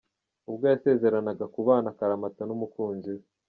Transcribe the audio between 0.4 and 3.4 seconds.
ubwo yasezeranaga kubana akaramata n’umukunzi we.